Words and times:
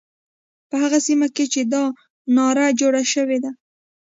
په 0.69 0.75
هغه 0.83 0.99
سیمه 1.07 1.27
کې 1.35 1.45
چې 1.53 1.61
دا 1.73 1.83
ناره 2.35 2.67
جوړه 2.79 3.03
شوې 3.13 3.37
ده. 3.43 3.51